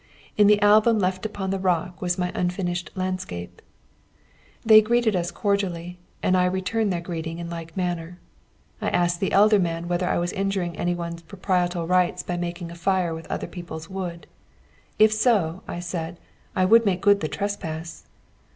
[0.35, 3.61] In the album left upon the rock was my unfinished landscape.
[4.65, 8.17] They greeted us cordially, and I returned their greeting in like manner.
[8.81, 12.71] I asked the elder man whether I was injuring any one's proprietorial rights by making
[12.71, 14.25] a fire with other people's wood.
[14.97, 16.19] If so, I said,
[16.55, 18.07] I would make good the trespass.